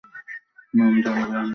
নাম 0.73 0.93
জানা 1.03 1.23
যায়নি। 1.23 1.49